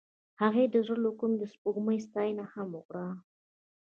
[0.41, 3.07] هغې د زړه له کومې د سپوږمۍ ستاینه هم وکړه.